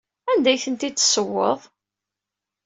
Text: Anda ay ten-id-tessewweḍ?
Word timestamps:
Anda 0.31 0.49
ay 0.51 0.59
ten-id-tessewweḍ? 0.63 1.59